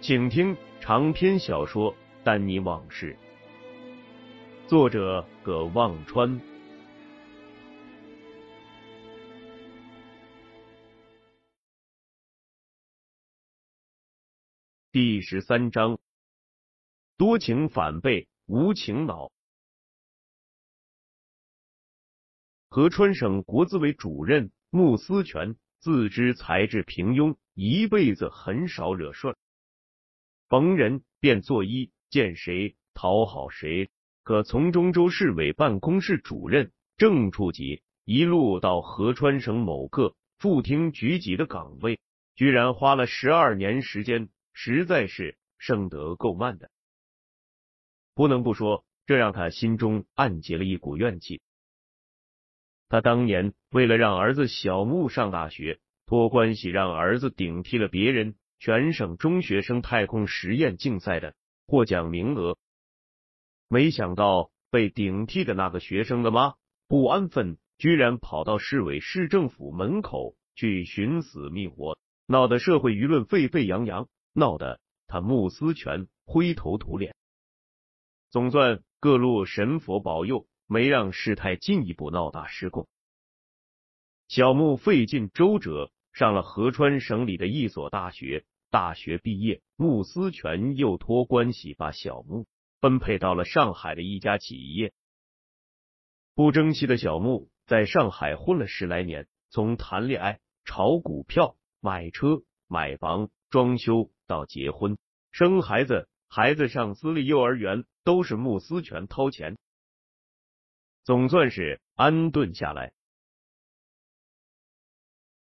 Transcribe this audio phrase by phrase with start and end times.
[0.00, 3.18] 请听长篇小说《丹尼往事》，
[4.68, 6.40] 作者葛望川。
[14.92, 15.98] 第十三章，
[17.16, 19.32] 多情反被无情恼。
[22.68, 29.36] 合川省国资委主任穆思全自知才智平庸，一辈子很少惹事儿，
[30.48, 33.90] 逢人便作揖，见谁讨好谁。
[34.22, 42.00] 可从中州市委办公室主任、正处级，一路到合川省某个副厅局级的岗位，
[42.34, 44.28] 居然花了十二年时间。
[44.60, 46.68] 实在是升得够慢的，
[48.12, 51.40] 不能不说，这让他心中暗结了一股怨气。
[52.88, 61.34] 他当年为了让儿子小木上大学，托关系让儿子顶替了别人全省中学生太空实验竞赛的
[61.66, 62.56] 获奖名额，
[63.68, 66.54] 没想到被顶替的那个学生的妈
[66.86, 74.08] 不安分，居然跑到市委市政府门口去寻死觅活，闹得社会舆论沸沸扬扬。
[74.34, 74.78] 闹得
[75.08, 77.16] 他穆思全灰头土脸，
[78.30, 82.86] 总算各路神佛保佑，没让事态进一步闹大失控。
[84.28, 92.44] 小穆费尽周折上了合川省里的一所大学，大学毕业，穆思全又托关系把小穆
[92.80, 94.92] 分配到了上海的一家企业。
[96.34, 104.10] 不争气的小穆在上海混了十来年，从谈恋爱、炒股票、买车、买房、装修。
[104.26, 104.98] 到结婚、
[105.30, 109.56] 生孩子，孩子上私立幼儿园都是穆思全掏钱，
[111.02, 112.92] 总算是安顿下来。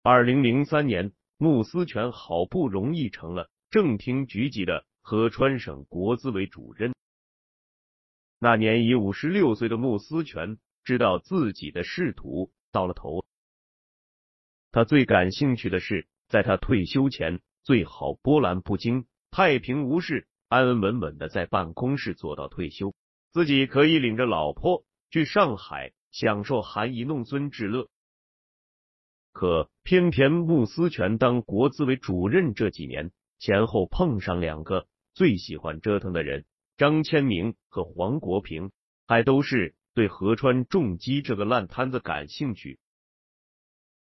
[0.03, 6.95] 二零零三年，穆思全好不容易成了正厅局级的合川省国资委主任。
[8.39, 13.23] 那年已五十六岁的穆思全知道自己的仕途到了头，
[14.71, 17.39] 他最感兴趣的是，在他退休前。
[17.63, 22.95] 最好波澜不惊、太平无事、安安稳稳的在办公室做到退休，
[23.31, 27.87] 自己可以领着老婆去上海享受含饴弄孙之乐。
[29.31, 36.45] 可偏偏穆思全当国资委主任这几年，前后碰上两个最喜欢折腾的人，
[36.77, 38.71] 张千明和黄国平，
[39.07, 42.79] 还都是对合川重机这个烂摊子感兴趣。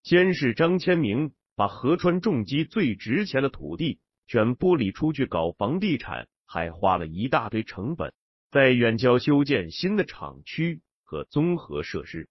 [0.03, 1.33] 先是张千明。
[1.57, 8.13] 把合川重机最值钱的土地全剥离出去搞房地产，还花了一大堆成本，
[8.51, 12.29] 在远郊修建新的厂区和综合设施。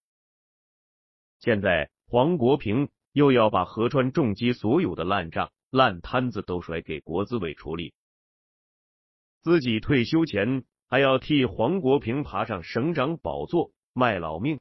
[1.39, 7.95] 现在黄国平又要把合川重机所有的烂账、烂摊子都甩给国资委处理，
[9.41, 14.59] 自己退休前还要替黄国平爬上省长宝座卖老命。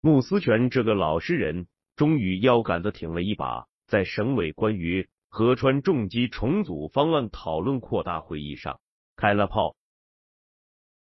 [0.00, 1.68] 穆思全这个老实人。
[1.94, 8.80] 终于腰杆子挺了一把，在省委关于合川重机重组方案讨论扩大会议上
[9.14, 9.76] 开了炮。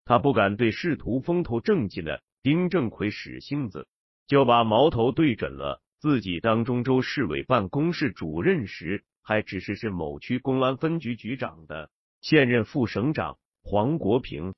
[0.04, 3.86] 他不敢对仕途风头正劲的丁正奎使性子，
[4.26, 11.90] 就把矛头对准了自己当中州市委办公室主任时还只是是某区公安分局局长的
[12.20, 14.54] 现任副省长黄国平。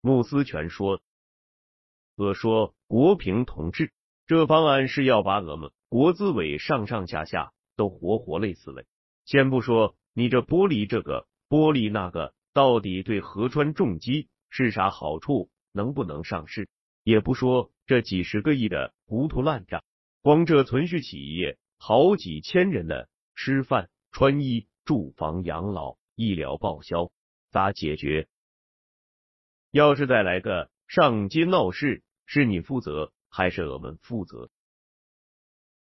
[0.00, 1.00] 穆思全说
[2.16, 3.92] ：“我说国平同志。”
[4.26, 8.84] 这方案是要把我们国资委上上下下都活活累死了。
[9.24, 16.68] 先不说你这玻璃这个玻璃那个，到底对合川重机是啥好处，能不能上市？
[17.04, 19.82] 也不说这几十个亿的糊涂烂账，
[20.22, 27.10] 光这存续企业，好几千人的，吃饭、穿衣、住房、养老、医疗报销，
[27.50, 28.28] 咋解决？
[29.70, 34.50] 要是再来个上街闹事，是你负责还是我们负责？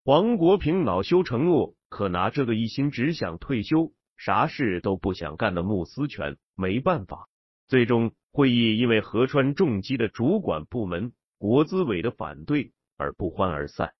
[0.05, 7.29] 黄国平恼羞成怒，可拿这个一心只想退休、啥事都不想干的穆思全没办法。
[7.69, 13.95] 最终，会议因为河川重机的主管部门国资委的反对而不欢而散。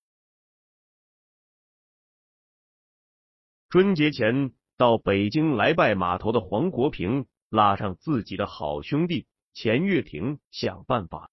[3.69, 11.31] 春节前到北京来拜码头的黄国平，拉上自己的好兄弟钱月亭想办法。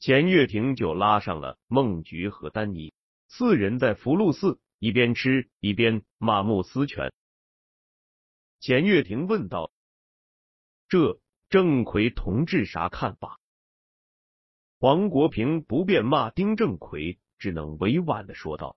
[0.00, 2.92] 钱月亭就拉上了孟菊和丹尼
[3.28, 7.12] 四人，在福禄寺一边吃一边骂慕思全。
[8.58, 9.70] 钱月亭问道
[10.90, 13.40] ：“这郑奎同志啥看法？”
[14.80, 18.76] 黄国平不便骂丁正奎，只能委婉的说道。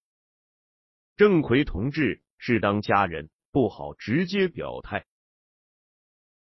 [1.16, 5.06] 郑奎同志是当家人，不好直接表态。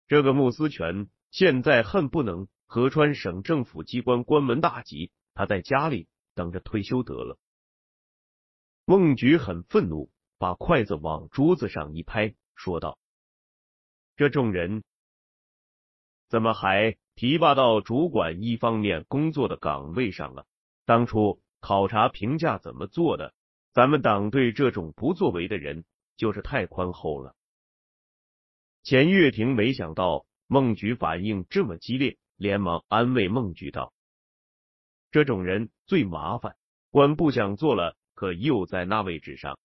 [0.08, 7.38] 这个穆思全现在恨不能河川省政府机关关门大吉，他在家里等着退休得了。
[8.84, 12.98] 孟菊很愤怒，把筷子往桌子上一拍，说道
[14.18, 14.84] ：“这众人
[16.32, 20.46] 怎么还提拔到主管一方面工作的岗位上了？
[20.86, 23.34] 当初考察评价怎么做的？”
[23.74, 25.84] 咱们党对这种不作为的人
[26.16, 27.36] 就是太宽厚了。
[28.82, 33.92] 钱月亭没想到孟菊反应这么激烈，连忙安慰孟菊道
[35.12, 36.56] ：“这种人最麻烦，
[36.92, 39.60] 官不想做了，可又在那位置上。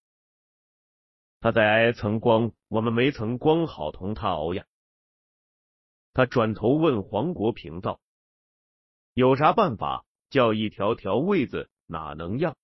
[1.41, 4.65] 他在挨层光，我们没层光，好同他熬呀。”
[6.17, 8.01] 他转头问黄国平道
[9.13, 10.07] ：“有啥办法？
[10.31, 12.57] 叫一条条位子哪能样？”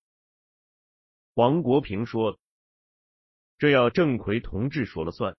[1.35, 2.39] 黄国平说
[3.59, 5.37] ：“这要郑奎同志说了算。”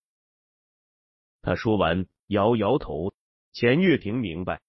[1.43, 3.13] 他说完，摇摇头。
[3.53, 4.63] 钱月亭明白，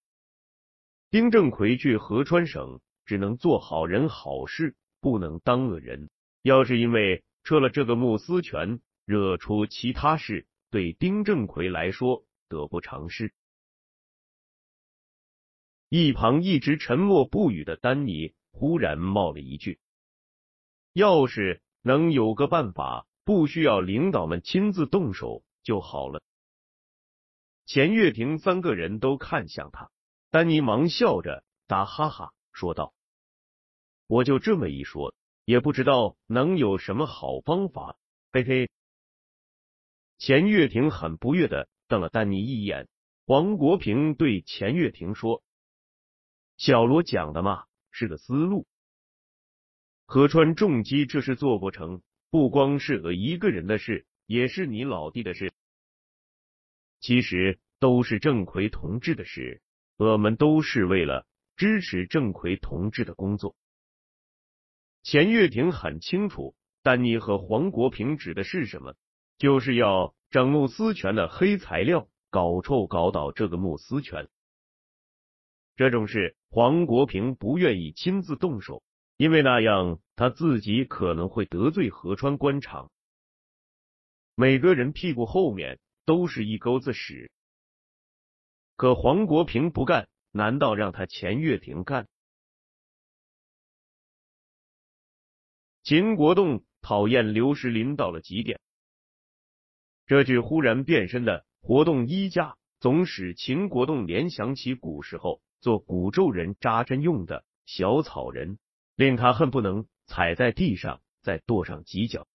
[1.10, 6.10] 丁正奎去河川省，只能做好人好事，不能当恶人。
[6.42, 13.32] 要是因为撤了这个穆思权，惹出其他事，对丁正奎来说得不偿失。
[15.88, 19.78] 一旁一直沉默不语的丹尼忽然冒了一句。
[20.92, 26.22] 要是能有个办法，不需要领导们亲自动手就好了。
[27.66, 29.90] 钱月亭三个人都看向他，
[30.30, 32.94] 丹尼忙笑着打哈哈说道
[34.06, 35.14] ：“我就这么一说，
[35.44, 37.98] 也不知道能有什么好方法。”
[38.32, 38.70] 嘿嘿。
[40.18, 42.88] 钱月亭很不悦的瞪了丹尼一眼。
[43.26, 45.42] 黄国平对钱月亭说
[46.58, 48.66] ：“小罗讲的嘛，是个思路。”
[50.06, 55.52] 河川重机这事做不成，不光是我一个人的事，也是你老弟的事。
[57.00, 59.60] 其实都是郑奎同志的事，
[59.96, 63.56] 我们都是为了支持郑奎同志的工作。
[65.02, 68.94] 钱月亭很清楚，丹尼和黄国平指的是什么，
[69.38, 74.28] 就是要整穆思全的黑材料，搞臭搞倒这个穆思全。
[75.76, 78.82] 这种事，黄国平不愿意亲自动手。
[79.16, 82.90] 因为那样，他自己可能会得罪河川官场。
[84.34, 87.30] 每个人屁股后面都是一沟子屎，
[88.76, 92.06] 可黄国平不干，难道让他钱月亭干？
[95.82, 98.60] 秦国栋讨厌刘石林到了极点。
[100.06, 108.58] 这句忽然变身的活动衣架，总使秦国栋联想起古时候做古咒人扎针用的小草人。
[108.96, 112.26] 令他恨不能踩在地上再跺上几脚。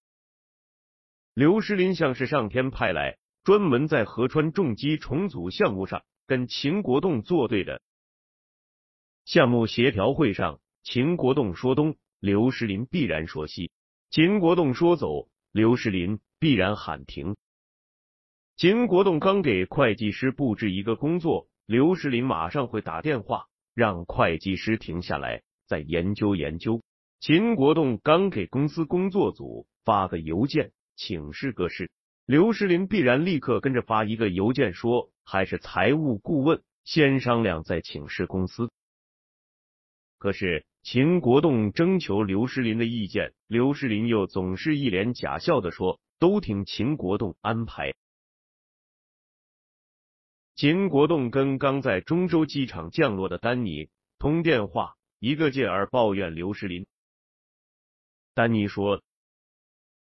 [1.33, 7.81] 刘石林像是上天派来，专门在河川重机重组项目上跟秦国栋作对的。
[9.25, 13.71] 项目协调会上，秦国栋说东，刘石林必然说西；
[14.11, 17.35] 秦国栋说走，刘石林必然喊停。
[18.61, 25.41] 秦国栋刚给会计师布置一个工作，刘石林马上会打电话让会计师停下来。
[25.65, 26.83] 再研究研究。
[27.19, 31.89] 秦国栋刚给公司工作组发个邮件请示个事，
[32.27, 38.69] 刘石林必然立刻跟着发一个邮件说，还是财务顾问先商量再请示公司。
[40.19, 47.95] 可是秦国栋征求刘石林的意见，刘石林又总是一脸假笑的说，都听秦国栋安排。
[50.61, 53.89] 秦国栋跟刚在中州机场降落的丹尼
[54.19, 54.95] 通电话。
[55.17, 56.85] 一个劲儿抱怨刘石林，
[58.35, 59.01] 丹尼说：“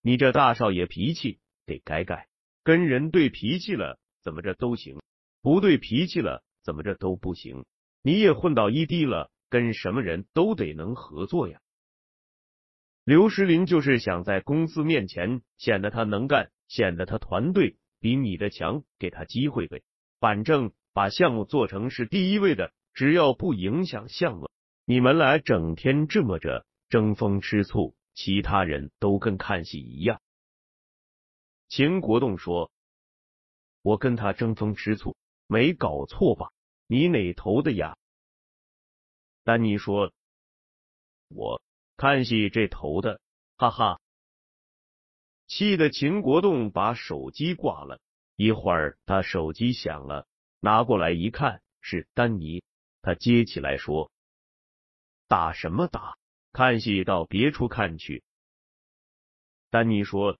[0.03, 2.27] 你这大少爷脾气得改改，
[2.63, 4.99] 跟人对脾气了，怎么着都行；
[5.41, 7.65] 不对脾气了，怎么着都不行。
[8.03, 11.59] 你也混到一地了，跟什么人都得能合作呀。”
[13.03, 19.81] 刘石林就是想在公司面前显得他能干，显得他团队比你的强，给他机会呗。
[20.25, 24.49] 反正把项目做成是第一位的，只要不影响项目，
[24.83, 30.19] 你们俩整天这么着争风吃醋，其他人都跟看戏一样。
[31.67, 32.71] 秦国栋说
[33.83, 35.15] ：“我跟他争风吃醋，
[35.45, 36.51] 没搞错吧？
[36.87, 37.95] 你哪头的呀？”
[39.45, 40.11] 丹尼说
[41.29, 41.61] ：“我。”
[41.97, 43.21] 看戏这头的，
[43.57, 44.01] 哈哈！
[45.45, 48.01] 气得秦国栋把手机挂了。
[48.35, 50.27] 一会儿他手机响了，
[50.59, 52.63] 拿过来一看是丹尼，
[53.01, 54.11] 他接起来说
[55.27, 56.17] ：“打什么打？
[56.51, 58.23] 看戏到别处看去。”
[59.69, 60.37] 丹尼说：“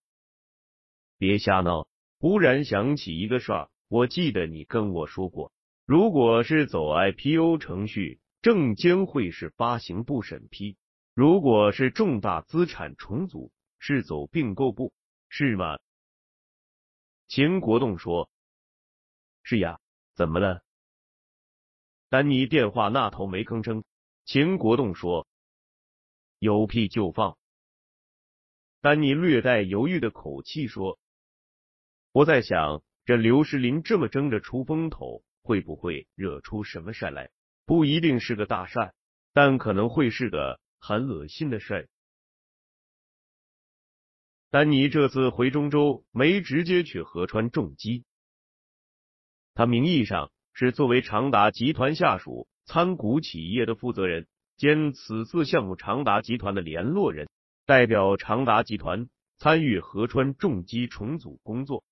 [1.17, 1.87] 别瞎闹。”
[2.17, 5.51] 忽然想起一个事儿，我记得你跟我说过，
[5.85, 10.77] 如果是走 IPO 程序，证监会是发行部审批。
[11.13, 14.93] 如果是重大资产重组，是走并购部，
[15.29, 15.77] 是吗？
[17.27, 18.29] 秦国栋说
[19.43, 19.79] ：“是呀，
[20.13, 20.63] 怎么了？”
[22.09, 23.83] 丹尼电话那头没吭声。
[24.25, 25.27] 秦国栋说
[26.39, 27.37] ：“有屁就放。”
[28.81, 30.99] 丹尼略带犹豫的口气说
[32.13, 37.31] ：“我在想，这刘石林这么争着出风头，会不会惹出什么事来？
[37.65, 38.93] 不一定是个大事，
[39.33, 41.89] 但可能会是个。”很恶心的事。
[44.55, 48.05] 丹尼这次回中州没直接去河川重机，
[49.53, 57.27] 他名义上是作为长达集团下属参股企业的负责人兼此次项目长达集团的联络人，
[57.65, 61.83] 代表长达集团参与河川重机重组工作。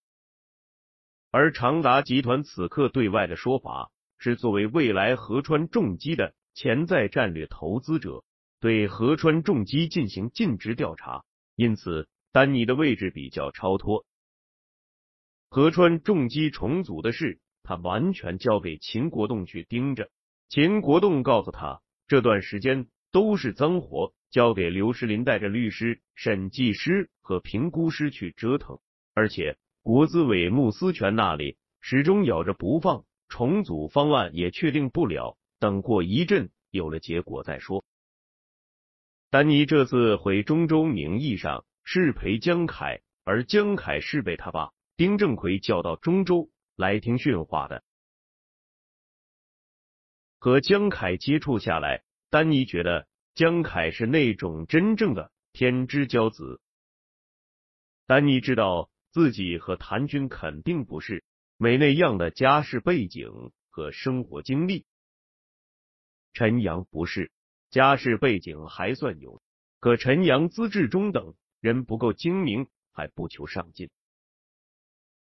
[1.31, 8.23] 而长达集团此刻对外的说法是，作为未来河川重机的潜在战略投资者。
[8.61, 11.25] 对河川重机进行尽职调查，
[11.57, 14.07] 因此丹尼的位置比较超脱。
[15.49, 20.09] 河川重机重组的事，他完全交给秦国栋去盯着。
[20.49, 28.79] 秦国栋告诉他，这段时间都是脏活，交给刘诗林带着律师、审计师和评估师去折腾。
[29.13, 37.85] 而且国资委穆思全那里始终咬着不放，重组方案也确定不了，等过一阵有了结果再说。
[39.29, 47.83] 丹尼这次回中州，名义上是陪江凯，而江凯是被他爸丁正奎叫到中州来听训话的。
[50.39, 56.61] 和江凯接触下来，丹尼觉得江凯是那种真正的天之骄子。
[58.05, 61.23] 丹尼知道自己和谭军肯定不是
[61.57, 64.85] 没那样的家世背景和生活经历，
[66.33, 67.31] 陈阳不是。
[67.69, 69.41] 家世背景还算有，
[69.79, 71.33] 可陈阳资质中等，
[71.63, 73.89] 人不够精明，还不求上进。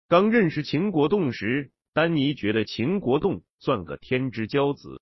[0.07, 4.99] 刚认识秦国栋时，丹尼觉得秦国栋算个天之骄子，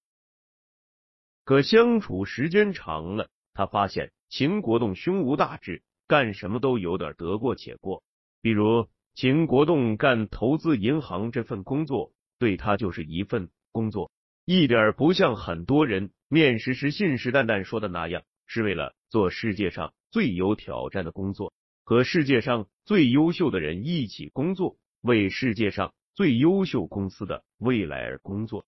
[1.46, 8.04] 可相处时间长了，他发现秦国栋胸无大志，干什么都有点得过且过。
[8.42, 14.12] 比如秦国栋干投资银行这份工作，对他就是一份工作。
[14.44, 21.54] 一点不像很多人面试时信誓旦旦说的那样，是为了做世界上最有挑战的工作，
[21.84, 28.66] 和世界上最优秀的人一起工作，为世界上最优秀公司的未来而工作。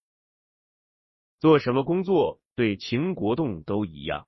[1.40, 4.26] 做什么工作对秦国栋都一样。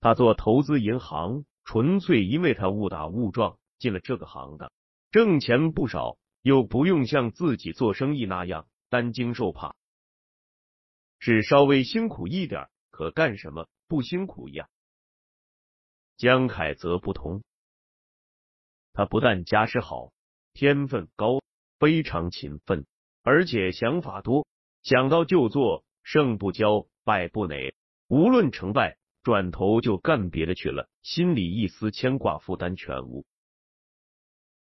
[0.00, 4.72] 他做投资银行，纯粹因为他误打误撞进了这个行当，
[5.10, 9.74] 挣钱不少，又不用像自己做生意那样担惊受怕。
[11.18, 14.66] 是稍微辛苦一点，可干什么不辛苦呀？
[16.18, 17.44] 江凯则不同，
[18.92, 20.10] 他不但家世好，
[20.52, 21.40] 天分高，
[21.78, 22.86] 非常勤奋，
[23.22, 24.44] 而且想法多，
[24.82, 27.72] 想到就做，胜不骄，败不馁，
[28.08, 33.24] 无论成败，转头就干别的去了，心里一丝牵挂负担全无。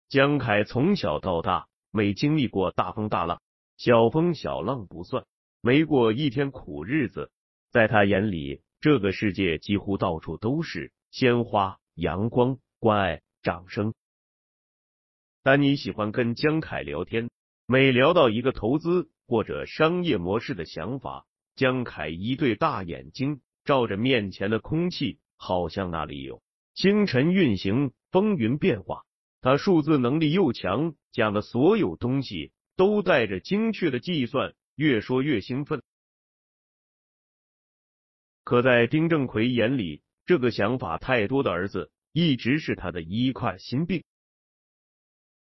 [0.09, 3.43] 江凯从小到大没经历过大风大浪，
[3.77, 5.23] 小风小浪不算。
[5.61, 7.31] 没过一天苦日子，
[7.69, 13.93] 在他眼里，这个世界几乎到处都是鲜花、阳光、关爱、掌声。
[15.43, 17.29] 丹尼喜欢跟江凯聊天，
[17.67, 26.41] 每聊到一个投资或者商业模式的想法，江凯一对大眼睛照着面前的空气，好像那里有
[26.73, 29.03] 星辰运行，风云变化。
[29.39, 35.83] 他数字能力又强，讲的所有东西都带着精确的计算，越说越兴奋。
[38.43, 44.03] 可在丁正奎眼里，这个想法太多的儿子一直是他的一块心病。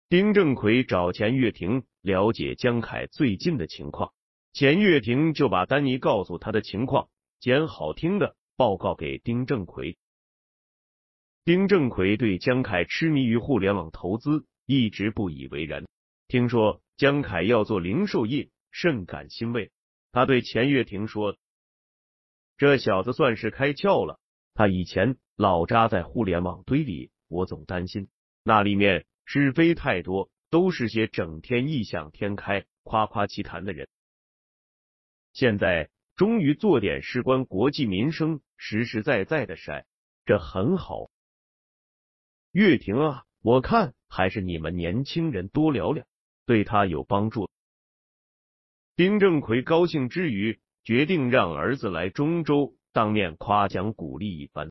[0.09, 4.13] 丁正奎找钱月婷了解江凯最近的情况，
[4.53, 7.09] 钱月婷就把丹尼告诉他的情况
[7.41, 9.99] 捡好听的报告给丁正奎。
[11.45, 15.87] 丁正奎对江凯痴迷于互联网投资一直不以为然，
[16.27, 19.71] 听说江凯要做零售业，甚感欣慰。
[20.13, 21.37] 他对钱月婷说。
[22.57, 24.19] 这小子算是开窍了。
[24.59, 28.09] 他以前老扎在互联网堆里，我总担心
[28.43, 33.89] 那里面是非太多，都是些整天异想天开、夸夸其谈的人。
[35.33, 39.85] 现在终于做点事关国计民生、实实在在的事，
[40.27, 41.09] 这很好。
[42.51, 46.05] 岳婷啊，我看还是你们年轻人多聊聊，
[46.47, 47.49] 对他有帮助。
[48.97, 50.59] 丁正奎高兴之余。
[50.85, 54.71] 决定让儿子来中州当面夸奖鼓励一番。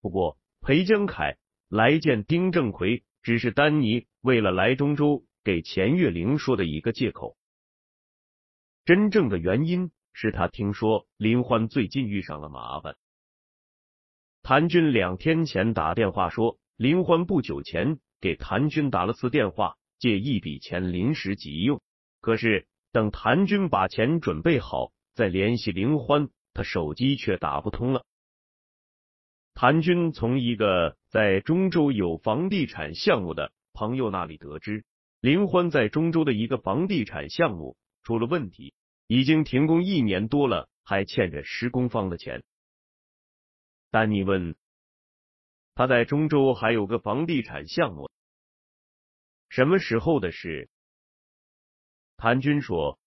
[0.00, 1.36] 不过裴江凯
[1.68, 7.36] 来见丁正奎，只是丹尼为了来中州给钱月玲说的一个借口。
[8.84, 12.96] 真正的原因是他听说林欢最近遇上了麻烦。
[14.42, 21.80] 谭军两天前打电话说，林欢不久前给谭军打了次电话，借一笔钱临时急用，
[22.20, 22.66] 可是。
[22.92, 28.04] 等谭军把钱准备好，再联系林欢，他手机却打不通了。
[29.54, 34.84] 谭军从一个在中州有房地产项目的朋友那里得知，
[35.20, 38.74] 林欢在中州的一个房地产项目出了问题，
[39.06, 42.44] 已经停工一年多了，还欠着施工方的钱。
[43.90, 44.54] 丹尼问
[45.74, 48.10] ：“他在中州还有个房地产项目，
[49.48, 50.68] 什么时候的事？”
[52.18, 52.98] 谭军说：“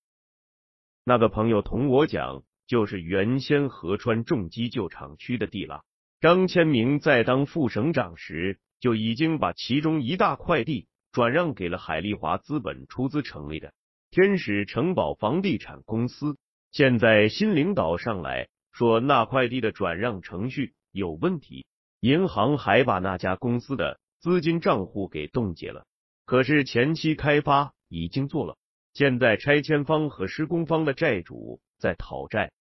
[1.10, 5.82] 那个朋友同我讲，就是原先合川重机旧厂区的地了。
[6.22, 13.74] 张千明在当副省长时，就已经把其中一大块地转让给了海利华资本出资成立的
[14.12, 16.38] 天使城堡房地产公司。
[16.72, 21.65] 现在新领导上来说，那块地的转让程序有问题，
[22.02, 25.88] 银行还把那家公司的资金账户给冻结了。
[26.28, 28.58] 可是前期开发已经做了。”
[28.93, 32.52] 现在拆迁方和施工方的债主在讨债。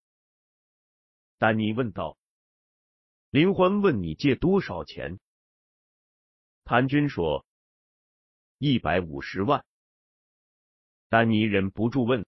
[1.38, 2.16] 丹尼问道
[3.30, 5.18] ：“林欢问你借多少钱？”
[6.64, 7.46] 谭军说
[8.58, 9.64] ：“一百五十万。”
[11.08, 12.26] 丹尼忍不住问：“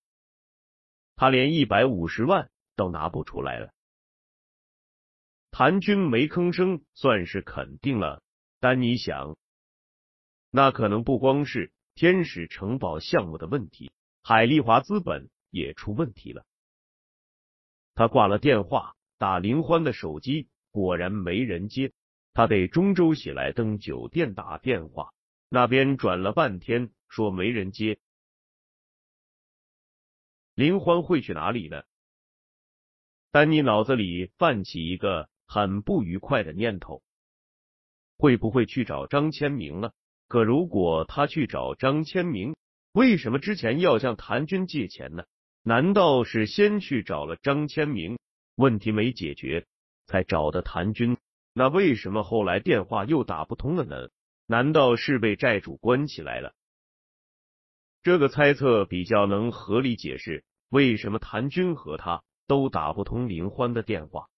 [1.14, 3.72] 他连一百五十万都拿不出来了？”
[5.52, 8.22] 谭军没吭声，算是肯定了。
[8.60, 9.36] 丹尼想，
[10.50, 13.92] 那可能不光是天使城堡项目的问题。
[14.22, 16.44] 海利华资本也出问题了。
[17.94, 21.92] 他挂了电话，打林欢的手机，果然没人接。
[22.32, 25.12] 他给中州喜来登酒店打电话，
[25.48, 27.98] 那边转了半天，说没人接。
[30.54, 31.82] 林欢会去哪里呢？
[33.30, 37.02] 丹尼脑子里泛起一个很不愉快的念头，
[38.16, 39.94] 会不会去找张千明了？
[40.30, 42.54] 可如果他去找张千明，
[42.92, 45.24] 为什么之前要向谭军借钱呢？
[45.64, 48.16] 难道是先去找了张千明，
[48.54, 49.66] 问题没解决，
[50.06, 51.16] 才找的谭军？
[51.52, 54.08] 那为什么后来电话又打不通了呢？
[54.46, 56.54] 难道是被债主关起来了？
[58.04, 64.28] 这个猜测比较能合理解释为什么谭军和他都打不通林欢的电话。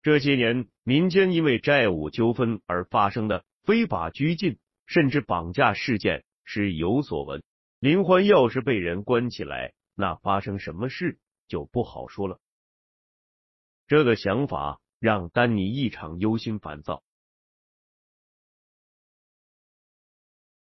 [0.00, 6.24] 这些年，民间因为债务纠纷而发生的非法拘禁甚至绑架事件。
[6.48, 7.42] 是有所闻，
[7.80, 12.38] 林欢要是被人关起来，那发生什么事就不好说了。
[13.88, 17.02] 这个想法让丹尼异常忧心烦躁。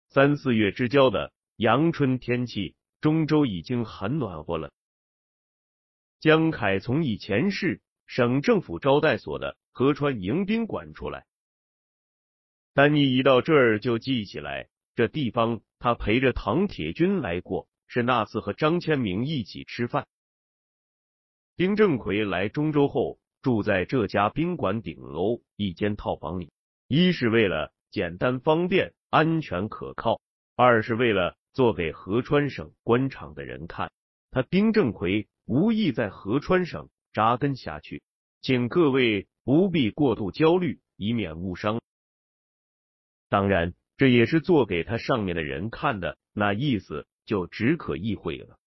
[0.10, 4.74] 三四月之交的阳春天气，中州已经很暖和了。
[6.20, 11.26] 江凯从以前是省政府招待所的河川迎宾馆出来，
[12.74, 15.62] 丹尼一到这儿就记起来这地方。
[15.82, 20.06] 他陪着唐铁军来过，是那次和张千明一起吃饭。
[21.56, 26.52] 丁正奎来中州后，住在这家宾馆顶楼一间套房里，
[26.90, 30.20] 一是为了简单方便、安全可靠；
[30.58, 33.90] 二是为了做给合川省官场的人看，
[34.32, 38.04] 他丁正奎无意在合川省扎根下去。
[38.42, 41.80] 请各位不必过度焦虑，以免误伤。
[43.30, 48.60] 当然，这也是做给他上面的人看的，那意思就只可意会了。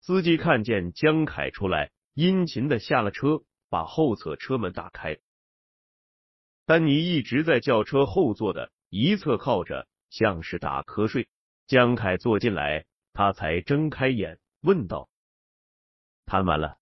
[0.00, 5.18] 司机看见江凯出来，殷勤的下了车，把后侧车门打开。
[6.66, 11.28] 丹尼一直在轿车后座的一侧靠着，像是打瞌睡。
[11.66, 15.08] 江凯坐进来，他才睁开眼，问道
[16.26, 16.78] ：“谈完了？”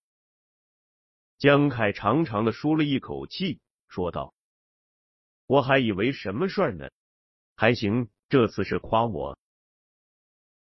[1.37, 4.33] 江凯长长的舒了一口气，说道
[5.51, 6.89] ：“我还以为什么事儿呢？
[7.57, 9.37] 还行，这次是夸我。”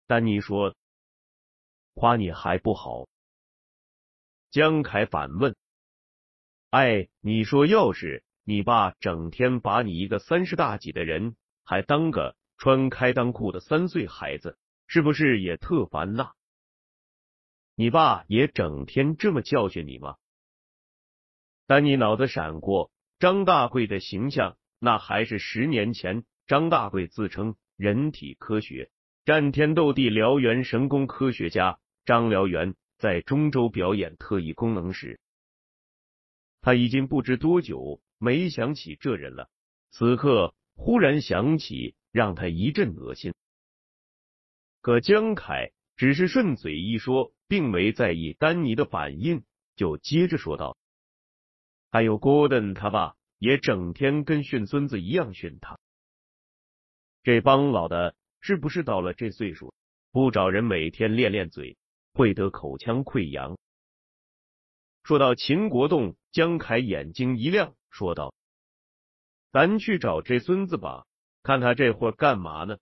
[0.08, 0.74] 丹尼说
[1.94, 3.06] ：“夸你还不好。”
[4.50, 5.54] 江凯反问
[6.70, 14.58] ：“哎，你说要是……”你爸整天把你一个三十大几的人，还当个穿开裆裤的三岁孩子，
[14.88, 16.32] 是不是也特烦呐？
[17.76, 20.16] 你爸也整天这么教训你吗？
[21.66, 28.90] 但你脑子闪过张大贵的形象，那还是十年前，张大贵自称人体科学
[29.24, 35.18] 战天斗地燎原神功科学家张燎原，在中州表演特异功能时，
[36.60, 38.02] 他已经不知多久。
[38.18, 39.48] 没想起这人了，
[39.90, 43.34] 此刻忽然想起，让他一阵恶心。
[44.82, 49.44] 可江凯只是顺嘴一说，并没在意丹尼的反应，
[49.76, 50.76] 就接着说道
[51.90, 55.78] ：“还有郭登他爸也整天跟训孙子一样训他。
[57.22, 59.74] 这帮老的，是不是到了这岁数，
[60.12, 61.76] 不找人每天练练嘴，
[62.14, 63.58] 会得口腔溃疡？”
[65.04, 67.74] 说到秦国栋，江凯眼睛一亮。
[67.90, 68.34] 说道
[69.52, 71.04] ：“咱去找这孙子吧，
[71.42, 72.78] 看他这会儿干嘛呢？”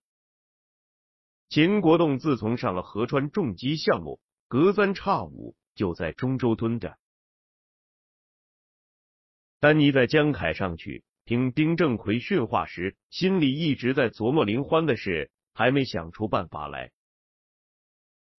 [1.49, 6.97] 秦国栋自从上了河川重机项目，隔三差五就在中州蹲着。
[9.63, 16.91] 丹尼在江凯上去听丁正奎训话时，心里一直在琢磨林欢的事，还没想出办法来。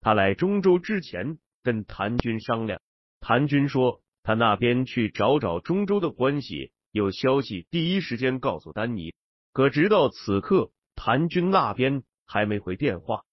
[0.02, 2.78] 他来中州之前跟谭军商量，
[3.20, 4.02] 谭军说。
[4.22, 9.14] 他那边去找找中州的关系，有消息第一时间告诉丹尼。
[9.54, 13.24] 可直到此刻，谭军那边还没回电话。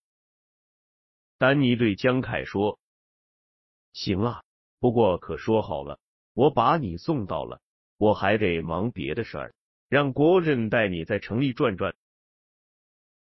[1.38, 2.80] 丹尼对江凯说
[3.92, 4.44] ：“行啊，
[4.80, 6.00] 不过可说好了，
[6.34, 7.62] 我把你送到了，
[8.02, 9.54] 我还得忙别的事儿，
[9.88, 11.96] 让国人带你在城里转转。”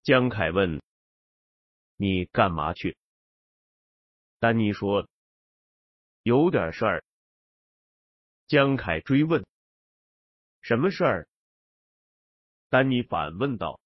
[0.05, 0.81] 江凯问
[1.98, 2.96] ：“你干嘛去？”
[4.38, 5.09] 丹尼说
[6.22, 7.03] ：“有点事儿。”
[8.46, 9.44] 江凯追问
[10.62, 11.29] ：“什么事儿？”
[12.70, 13.81] 丹尼反问道：“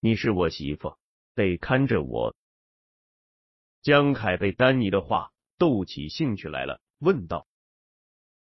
[0.00, 0.98] 你是我媳妇，
[1.36, 2.34] 得看着我。”
[3.82, 7.46] 江凯被丹尼的话逗起兴趣来了，问道：“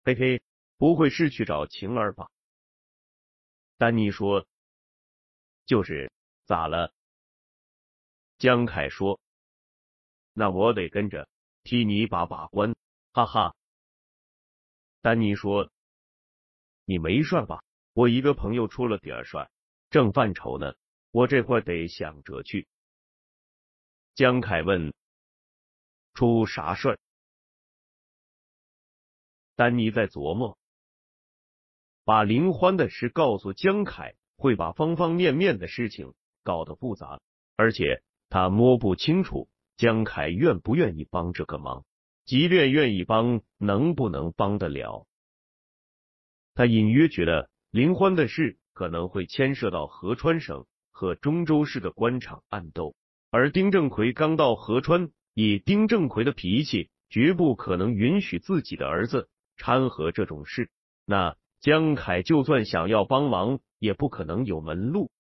[0.04, 0.42] 嘿嘿，
[0.82, 2.28] 不会是去找晴儿吧？”
[3.78, 4.48] 丹尼说
[5.64, 6.10] ：“就是，
[6.44, 6.92] 咋了？”
[8.36, 9.20] 江凯说
[10.34, 11.28] ：“那我得跟着
[11.62, 12.74] 替你把把关，
[13.12, 13.54] 哈哈。”
[15.02, 15.70] 丹尼说
[16.84, 17.62] ：“你没事吧？
[17.92, 19.52] 我一个朋友出了点事儿，
[19.88, 20.74] 正犯愁呢。
[21.12, 22.66] 我这会得想着去。”
[24.16, 24.92] 江凯问
[26.12, 26.98] ：“出啥事儿？”
[29.54, 30.58] 丹尼在琢磨，
[32.04, 37.20] 把林欢的事告诉江凯，会把方方面面的事情搞得复杂，
[37.56, 41.84] 而且他摸不清楚江凯愿不愿意帮这个忙。
[42.24, 45.06] 即便愿意帮，能不能帮得了？
[46.54, 52.94] 他隐约觉得林欢的事可能会牵涉到合川省和中州市的官场暗斗，
[53.30, 60.70] 而丁正奎刚到合川，以丁正奎的脾气，绝不可能允许自己的儿子掺和这种事。
[61.04, 65.12] 那江凯就算想要帮忙，也不可能有门路。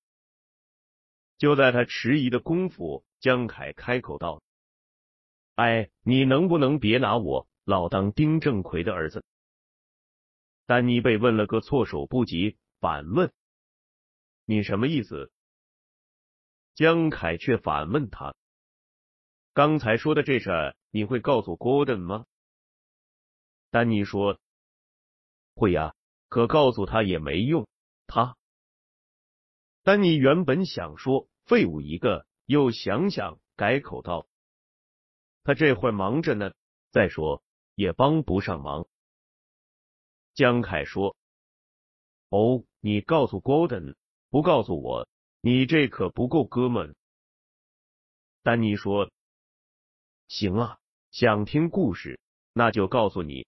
[1.38, 4.42] 就在他迟疑的功夫，江凯开口道。
[5.54, 9.24] 哎，你能不能别拿我老当丁正奎的儿子？
[10.66, 13.32] 丹尼被问了个措手不及，反问
[14.44, 15.30] ：“你什么意思？”
[16.74, 18.34] 江凯却反问他
[19.54, 22.26] ：“刚才说的这事，你会告诉郭登吗？”
[23.70, 24.40] 丹尼说
[25.54, 25.94] ：“会呀，
[26.32, 27.68] 可告诉他也没用。”
[28.08, 28.38] 他，
[29.82, 34.26] 丹尼原本想说废物一个，又想想，改口道。
[35.44, 36.54] 他这会忙着呢，
[36.90, 37.42] 再说
[37.74, 38.88] 也帮不上忙。
[40.32, 41.14] 江凯说
[42.30, 43.94] ：“哦，你告诉 Golden，
[44.30, 45.06] 不告诉我，
[45.42, 46.96] 你这可不够哥们。”
[48.42, 49.10] 丹尼说
[50.28, 50.78] ：“行啊，
[51.10, 52.20] 想听故事
[52.54, 53.46] 那就告诉你。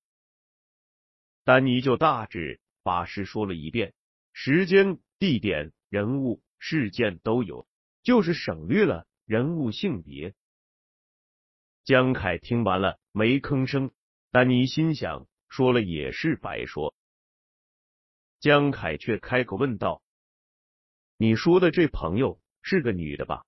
[1.44, 3.94] 丹尼就大致把事说了一遍，
[4.32, 7.66] 时间、地点、人物、事件都有，
[8.04, 10.34] 就是省略了人物性别。
[11.82, 13.90] 江凯听完了没吭声，
[14.30, 16.94] 丹尼心想，说了也是白说。
[18.38, 20.02] 江凯却开口问道
[21.16, 23.44] ：“你说的这朋友是个女的吧？”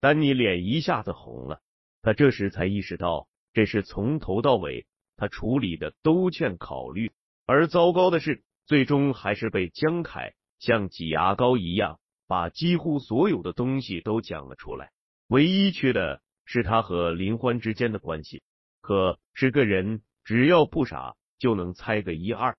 [0.00, 1.62] 丹尼脸一下子红了，
[2.02, 7.12] 他这时才意识到，这是从头到尾他处理的都欠考虑，
[7.46, 14.90] 而糟糕的是，最终还是被江凯像挤牙膏一样把几乎所有的东西都讲了出来，
[15.28, 18.42] 唯一缺的是他和林欢之间的关系，
[18.80, 22.56] 可是个人只要不傻就能猜个一二。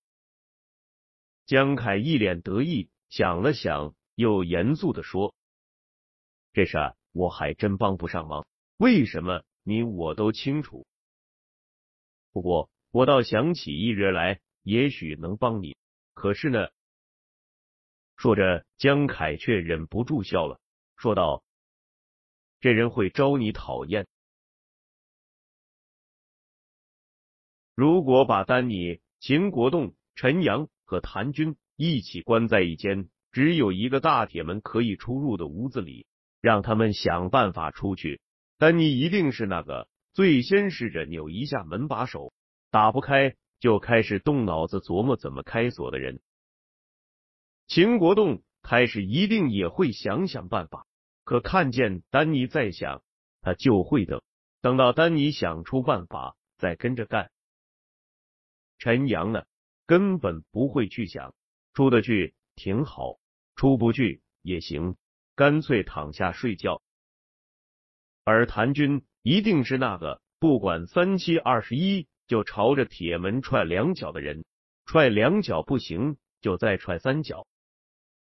[1.45, 5.35] 江凯一脸得意，想了想，又严肃的说
[6.53, 6.77] ：“这事
[7.11, 8.45] 我还真帮不上忙。
[8.77, 9.43] 为什么？
[9.63, 10.85] 你我都清楚。
[12.31, 15.77] 不过我倒想起一人来，也许能帮你。
[16.13, 16.67] 可是呢？”
[18.17, 20.59] 说着，江凯却忍不住笑了，
[20.95, 21.43] 说道
[22.59, 24.07] ：“这人会招你讨厌。
[27.75, 36.07] 如果把丹尼、秦国栋、陈阳。”和谭军一起关在一间只有一个大铁门可以出入的屋子里，
[36.39, 38.21] 让他们想办法出去。
[38.57, 42.31] 丹尼一定是那个最先试着扭一下门把手，
[42.71, 46.21] 打不开就开始动脑子琢磨怎么开锁的人。
[47.67, 50.85] 秦国栋开始一定也会想想办法，
[51.23, 53.03] 可看见丹尼在想，
[53.41, 54.21] 他就会等，
[54.61, 57.31] 等到丹尼想出办法再跟着干。
[58.77, 59.43] 陈阳呢？
[59.85, 61.33] 根本不会去想，
[61.73, 63.19] 出得去挺好，
[63.55, 64.97] 出不去也行，
[65.33, 66.81] 干脆躺下睡觉。
[68.25, 74.45] 而谭军一定是那个不管三七二十一就朝着铁门踹两脚的人，
[74.85, 77.47] 踹两脚不行就再踹三脚，